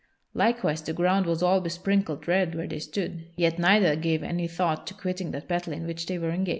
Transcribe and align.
Likewise 0.33 0.81
the 0.81 0.93
ground 0.93 1.27
was 1.27 1.43
all 1.43 1.61
besprinkled 1.61 2.27
red 2.27 2.55
where 2.55 2.65
they 2.65 2.79
stood, 2.79 3.27
yet 3.35 3.59
neither 3.59 3.95
gave 3.95 4.23
any 4.23 4.47
thought 4.47 4.87
to 4.87 4.95
quitting 4.95 5.29
that 5.29 5.47
battle 5.47 5.73
in 5.73 5.85
which 5.85 6.07
they 6.07 6.17
were 6.17 6.31
engaged. 6.31 6.49